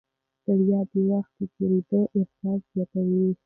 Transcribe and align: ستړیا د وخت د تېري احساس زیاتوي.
ستړیا 0.41 0.79
د 0.89 0.91
وخت 1.09 1.31
د 1.37 1.41
تېري 1.55 1.79
احساس 2.19 2.59
زیاتوي. 2.73 3.25